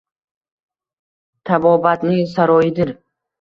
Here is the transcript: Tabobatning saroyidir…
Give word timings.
Tabobatning 1.49 2.25
saroyidir… 2.33 2.95